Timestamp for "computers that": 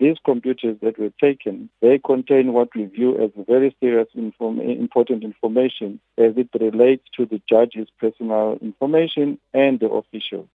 0.24-0.98